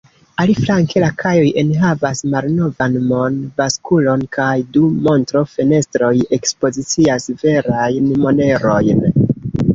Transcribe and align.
Aliflanke, 0.43 1.01
la 1.01 1.09
kajoj 1.23 1.49
enhavas 1.61 2.21
malnovan 2.35 2.97
mon-baskulon 3.11 4.25
kaj 4.37 4.49
du 4.79 4.89
montro-fenestroj 5.09 6.11
ekspozicias 6.41 7.31
verajn 7.45 8.11
monerojn. 8.27 9.07